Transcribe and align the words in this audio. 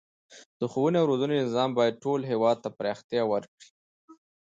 د 0.59 0.61
ښوونې 0.71 0.97
او 0.99 1.09
روزنې 1.11 1.35
نظام 1.45 1.69
باید 1.77 2.01
ټول 2.03 2.19
هیواد 2.31 2.57
ته 2.63 2.69
پراختیا 2.77 3.23
ورکړي. 3.31 3.67